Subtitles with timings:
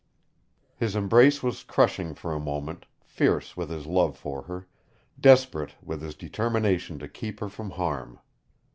[0.75, 4.67] His embrace was crushing for a moment, fierce with his love for her,
[5.19, 8.17] desperate with his determination to keep her from harm.